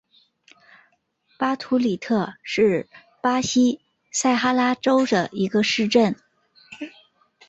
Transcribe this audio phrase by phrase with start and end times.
[1.37, 2.89] 巴图里特是
[3.21, 3.79] 巴西
[4.11, 6.15] 塞阿拉州的一个市镇。